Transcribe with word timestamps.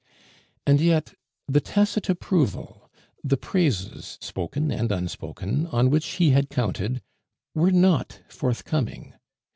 And 0.65 0.81
yet, 0.81 1.13
the 1.47 1.61
tacit 1.61 2.09
approval, 2.09 2.89
the 3.23 3.37
praises 3.37 4.17
spoken 4.19 4.71
and 4.71 4.91
unspoken 4.91 5.67
on 5.67 5.91
which 5.91 6.13
he 6.13 6.31
had 6.31 6.49
counted, 6.49 7.03
were 7.53 7.69
not 7.71 8.19
forthcoming. 8.27 9.13